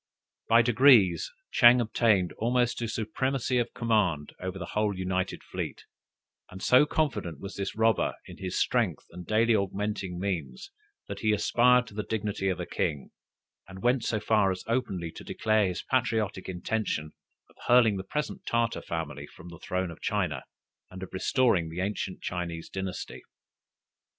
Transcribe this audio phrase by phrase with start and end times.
[0.49, 5.83] By degrees, Ching obtained almost a supremacy of command over the whole united fleet;
[6.49, 10.71] and so confident was this robber in his strength and daily augmenting means,
[11.07, 13.11] that he aspired to the dignity of a king,
[13.67, 17.11] and went so far as openly to declare his patriotic intention
[17.47, 20.41] of hurling the present Tartar family from the throne of China,
[20.89, 23.21] and of restoring the ancient Chinese dynasty.